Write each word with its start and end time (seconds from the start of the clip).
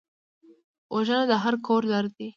وژنه 0.93 1.25
د 1.31 1.33
هر 1.43 1.55
کور 1.65 1.81
درد 1.91 2.11
دی 2.17 2.29